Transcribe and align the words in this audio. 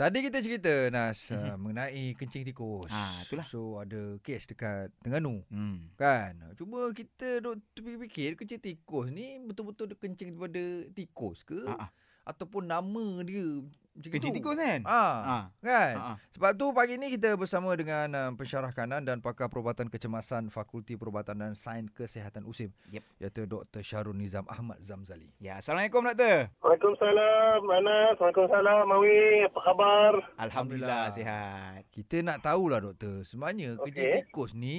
Tadi 0.00 0.24
kita 0.24 0.40
cerita 0.40 0.72
Nas 0.88 1.28
uh, 1.28 1.60
mengenai 1.60 2.16
kencing 2.16 2.40
tikus. 2.48 2.88
Ah, 2.88 3.20
itulah. 3.20 3.44
So 3.44 3.84
ada 3.84 4.16
kes 4.24 4.48
dekat 4.48 4.88
Terengganu. 5.04 5.44
Hmm. 5.52 5.92
Kan? 6.00 6.40
Cuma 6.56 6.88
kita 6.96 7.44
duk 7.44 7.60
terfikir 7.76 8.32
kencing 8.32 8.64
tikus 8.64 9.12
ni 9.12 9.36
betul-betul 9.44 9.92
kencing 10.00 10.32
daripada 10.32 10.88
tikus 10.96 11.44
ke? 11.44 11.68
Ah, 11.68 11.84
ah. 11.84 11.90
Ataupun 12.24 12.72
nama 12.72 13.20
dia 13.28 13.44
macam 14.02 14.16
itu? 14.24 14.32
tikus 14.32 14.56
kan? 14.56 14.80
Ah, 14.82 15.16
Ah. 15.20 15.44
kan? 15.58 15.94
Ah. 15.94 16.16
Sebab 16.30 16.50
tu 16.54 16.66
pagi 16.70 16.94
ni 16.94 17.10
kita 17.10 17.34
bersama 17.34 17.68
dengan 17.72 18.08
uh, 18.10 18.30
pensyarah 18.32 18.70
kanan 18.70 19.02
dan 19.02 19.18
pakar 19.18 19.46
perubatan 19.46 19.86
kecemasan 19.86 20.48
Fakulti 20.48 20.94
Perubatan 20.94 21.36
dan 21.36 21.52
Sains 21.52 21.90
Kesihatan 21.90 22.42
USIM 22.42 22.72
Yep. 22.88 23.02
iaitu 23.18 23.42
Dr. 23.44 23.80
Syarul 23.80 24.14
Nizam 24.14 24.46
Ahmad 24.46 24.80
Zamzali. 24.80 25.28
Ya, 25.36 25.58
Assalamualaikum 25.58 26.00
doktor. 26.02 26.48
Waalaikumsalam 26.58 27.60
Anas 27.62 28.16
Waalaikumsalam 28.16 28.84
Mawi 28.86 29.18
Apa 29.44 29.60
khabar 29.60 30.12
Alhamdulillah, 30.38 30.40
Alhamdulillah. 30.40 31.04
sihat. 31.10 31.80
Kita 31.90 32.16
nak 32.20 32.40
tahulah 32.40 32.80
doktor, 32.80 33.20
sebenarnya 33.22 33.76
Okey. 33.76 33.84
kencing 33.86 34.08
tikus 34.22 34.50
ni 34.52 34.78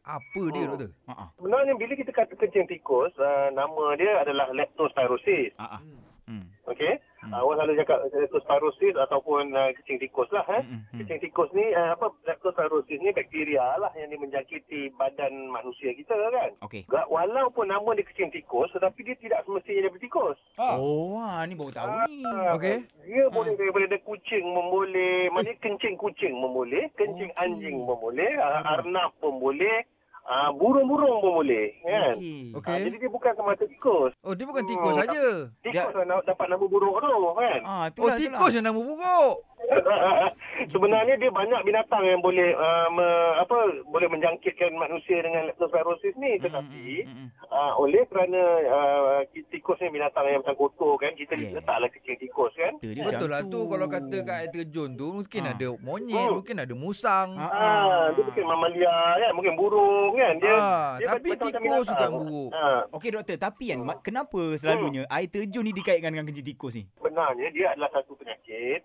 apa 0.00 0.42
dia 0.48 0.64
Hmm. 0.64 0.70
doktor? 0.72 0.90
Ah, 1.04 1.12
ah. 1.12 1.28
Sebenarnya 1.34 1.74
bila 1.74 1.92
kita 1.92 2.10
kata 2.10 2.32
kencing 2.34 2.66
tikus 2.66 3.12
uh, 3.16 3.48
Nama 3.50 3.84
dia 3.94 4.12
adalah 4.18 4.46
leptospirosis 4.50 5.52
Ah, 5.54 5.76
ah. 5.76 5.82
Hmm. 6.22 6.46
Okey 6.64 6.94
Hmm. 7.22 7.30
uh, 7.30 7.38
Orang 7.40 7.62
selalu 7.62 7.78
cakap 7.78 7.98
leptospirosis 8.08 8.98
Ataupun 8.98 9.54
uh, 9.54 9.70
kencing 9.72 9.94
tikus 10.00 10.26
lah 10.28 10.42
eh. 10.48 10.58
Hmm, 10.60 10.82
hmm, 10.84 10.98
Kencing 10.98 11.22
tikus 11.22 11.46
ni 11.52 11.70
uh, 11.70 11.94
apa 11.94 12.10
Leptospirosis 12.24 12.98
ni 12.98 13.10
bakteria 13.10 13.62
lah 13.76 13.94
Yang 13.94 14.08
dia 14.08 14.18
menjangkiti 14.18 14.80
badan 14.92 15.30
manusia 15.46 15.94
kita 15.94 16.10
kan 16.10 16.50
Okey. 16.60 16.82
Gak- 16.84 17.06
Walaupun 17.06 17.70
nama 17.70 17.86
dia 17.92 18.02
kencing 18.04 18.30
tikus 18.32 18.70
Tetapi 18.72 18.98
dia 19.00 19.14
tidak 19.16 19.38
semestinya 19.44 19.86
daripada 19.86 20.02
tikus 20.02 20.38
Ah. 20.54 20.74
Oh, 20.74 21.14
ah, 21.16 21.42
ni 21.42 21.54
baru 21.54 21.70
tahu 21.70 21.88
ni. 22.04 22.22
Ah, 22.24 22.52
Okey. 22.52 22.76
Dia 23.04 23.22
Ah. 23.22 23.28
boleh 23.28 23.54
daripada 23.54 23.96
kucing 24.00 24.44
memboleh, 24.44 25.26
maknanya 25.28 25.56
kencing 25.58 25.94
kucing 25.96 26.34
memboleh, 26.34 26.90
kencing 26.92 27.30
Okey. 27.30 27.40
anjing 27.40 27.76
memboleh, 27.78 28.30
Ah. 28.36 28.76
arnab 28.76 29.14
pun 29.16 29.38
boleh, 29.38 29.86
ah, 30.24 30.50
burung-burung 30.50 31.18
pun 31.18 31.32
boleh, 31.38 31.66
kan? 31.80 32.14
Okey. 32.14 32.54
Okey. 32.54 32.70
Ah, 32.70 32.78
jadi 32.80 32.96
dia 32.96 33.10
bukan 33.10 33.32
semata 33.32 33.64
tikus. 33.64 34.12
Oh, 34.20 34.32
dia 34.32 34.44
bukan 34.44 34.64
tikus 34.64 34.92
Hmm. 34.92 35.00
saja. 35.00 35.24
Tikus 35.60 35.92
lah 35.92 36.04
na- 36.04 36.22
dapat 36.22 36.46
nama 36.46 36.64
buruk 36.64 36.94
tu, 36.94 37.10
kan? 37.34 37.60
Ah, 37.62 37.82
Oh, 37.82 37.84
itulah, 37.86 38.16
tikus 38.16 38.52
yang 38.52 38.64
nama 38.64 38.78
buruk. 38.78 39.34
Sebenarnya 40.64 41.16
dia 41.16 41.28
banyak 41.28 41.60
binatang 41.62 42.04
yang 42.04 42.20
boleh 42.20 42.54
uh, 42.54 42.88
me, 42.88 43.08
apa 43.36 43.56
boleh 43.84 44.08
menjangkitkan 44.08 44.70
manusia 44.72 45.18
dengan 45.18 45.48
leptospirosis 45.48 46.14
ni 46.16 46.38
tetapi 46.38 46.84
Hmm, 47.02 47.08
hmm, 47.08 47.26
hmm, 47.26 47.28
uh, 47.48 47.72
oleh 47.78 48.02
kerana 48.04 48.40
uh, 48.64 49.18
tikus 49.48 49.78
ni 49.78 49.90
binatang 49.90 50.24
yang 50.24 50.40
macam 50.40 50.56
kotor 50.56 50.96
kan 50.96 51.12
kita 51.12 51.34
Yes. 51.34 51.56
letaklah 51.56 51.90
kecil 51.90 52.14
tikus 52.16 52.52
kan 52.52 52.76
Betul 52.76 52.92
dia 52.92 53.04
Betul 53.04 53.28
lah 53.28 53.42
tu 53.42 53.60
kalau 53.64 53.86
kata 53.86 54.16
kat 54.22 54.36
air 54.36 54.50
terjun 54.50 54.90
tu 54.92 55.08
mungkin 55.12 55.42
Ah. 55.42 55.52
ada 55.52 55.68
monyet, 55.76 56.22
Oh. 56.22 56.38
mungkin 56.38 56.56
ada 56.56 56.74
musang. 56.74 57.34
Ah, 57.34 57.50
Ah, 57.52 58.04
dia 58.10 58.22
mungkin 58.22 58.44
mamalia 58.44 58.94
kan, 59.16 59.30
mungkin 59.32 59.54
burung 59.54 60.12
kan. 60.14 60.34
Dia, 60.38 60.54
Ah, 60.54 60.90
dia 60.96 61.08
tapi 61.08 61.28
tikus 61.34 61.84
juga 61.84 62.06
buruk. 62.08 62.50
Ah, 62.52 62.80
Okey 62.90 63.10
doktor, 63.10 63.36
tapi 63.36 63.64
kan 63.68 63.78
ma- 63.80 63.98
kenapa 63.98 64.38
selalunya 64.54 65.02
air 65.08 65.26
terjun 65.26 65.62
ni 65.62 65.72
dikaitkan 65.72 66.08
dengan 66.08 66.24
kencing 66.24 66.46
tikus 66.46 66.74
ni? 66.74 66.84
sebenarnya 66.94 67.48
dia 67.50 67.66
adalah 67.68 67.92
satu 67.92 68.12
penyakit 68.14 68.41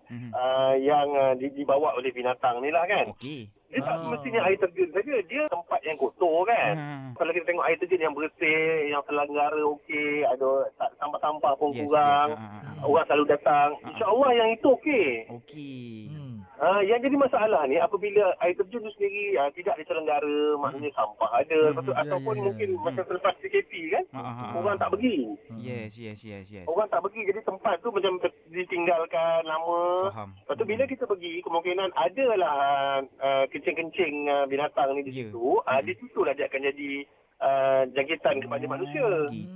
Hmm. 0.08 0.30
uh, 0.30 0.74
yang 0.74 1.08
uh, 1.10 1.32
di, 1.34 1.52
dibawa 1.52 1.92
oleh 1.92 2.08
binatang 2.10 2.58
ni 2.58 2.68
lah 2.68 2.84
kan. 2.84 3.12
Okey. 3.12 3.52
Dia 3.68 3.84
tak 3.84 3.94
Ah. 3.94 4.00
semestinya 4.00 4.40
air 4.42 4.56
terjun 4.56 4.88
saja, 4.90 5.14
dia 5.22 5.44
tempat 5.46 5.80
yang 5.82 5.92
kotor 5.94 6.40
kan. 6.42 6.72
Ah. 6.72 7.08
Kalau 7.14 7.30
kita 7.30 7.44
tengok 7.44 7.62
air 7.62 7.76
terjun 7.76 8.00
yang 8.00 8.16
bersih, 8.16 8.64
yang 8.88 9.04
selanggara 9.04 9.60
okey, 9.76 10.24
ada 10.24 10.48
tak- 10.74 10.96
sampah-sampah 10.96 11.52
pun 11.54 11.68
Yes, 11.70 11.84
kurang, 11.84 12.28
yes. 12.30 12.38
Ah, 12.38 12.48
ah, 12.48 12.60
ah. 12.74 12.88
orang 12.88 13.04
selalu 13.04 13.26
datang. 13.28 13.68
Ah. 13.76 13.88
InsyaAllah 13.92 14.30
yang 14.34 14.48
itu 14.50 14.68
okey. 14.72 15.08
Okey. 15.30 15.88
Hmm. 16.08 16.27
Uh, 16.58 16.82
yang 16.82 16.98
jadi 16.98 17.14
masalah 17.14 17.62
ni 17.64 17.78
apabila 17.78 18.34
air 18.40 18.50
terjun 18.52 18.82
tu 18.82 18.90
sendiri 18.92 19.30
uh, 19.36 19.46
tidak 19.52 19.78
diselenggara, 19.78 20.36
maknanya 20.56 20.90
sampah 20.90 21.30
ada, 21.32 21.54
Hmm, 21.54 21.70
lepas 21.70 21.82
tu, 21.82 21.92
ya, 21.92 22.02
ataupun 22.02 22.34
ya, 22.34 22.38
ya. 22.38 22.44
mungkin 22.44 22.68
Hmm. 22.68 22.82
macam 22.82 23.04
selepas 23.04 23.32
CKP 23.38 23.72
kan, 23.88 24.04
ah. 24.12 24.50
orang 24.52 24.74
tak 24.76 24.90
pergi. 24.90 25.16
Hmm. 25.46 25.54
Yes, 25.56 25.94
yes, 25.94 26.18
yes, 26.20 26.46
yes. 26.48 26.66
Orang 26.66 26.88
tak 26.88 26.98
pergi 27.00 27.20
jadi 27.24 27.40
tempat 27.40 27.78
tu 27.78 27.88
macam 27.88 28.18
ditinggalkan 28.48 29.40
lama. 29.44 29.80
Faham. 30.10 30.28
Lepas 30.34 30.54
tu 30.56 30.64
bila 30.64 30.82
kita 30.84 31.04
pergi 31.04 31.32
kemungkinan 31.40 31.88
adalah 31.94 32.56
uh, 33.16 33.44
kencing-kencing 33.48 34.14
uh, 34.26 34.44
binatang 34.44 34.92
ni 34.92 35.02
di 35.02 35.12
Ya. 35.14 35.18
situ. 35.24 35.46
Uh, 35.56 35.70
Hmm. 35.70 35.84
di 35.84 35.94
situlah 35.96 36.34
dia 36.34 36.44
akan 36.44 36.62
jadi 36.64 36.90
uh, 37.38 37.82
jangkitan 37.88 38.36
kepada 38.40 38.64
manusia. 38.66 39.06
Gitu. 39.30 39.54